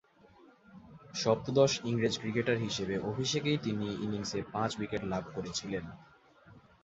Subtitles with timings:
[1.13, 5.83] সপ্তদশ ইংরেজ ক্রিকেটার হিসেবে অভিষেকেই তিনি ইনিংসে পাঁচ উইকেট লাভ করেছিলেন।